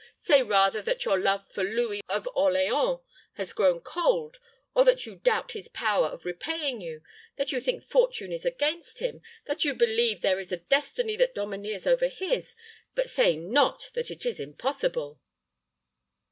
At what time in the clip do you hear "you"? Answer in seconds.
5.05-5.17, 6.81-7.03, 7.51-7.61, 9.63-9.75